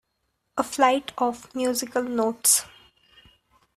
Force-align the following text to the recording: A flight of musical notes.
A 0.57 0.63
flight 0.63 1.11
of 1.19 1.53
musical 1.53 2.01
notes. 2.01 2.65